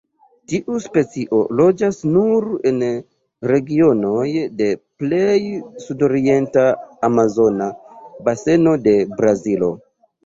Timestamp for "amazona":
7.11-7.71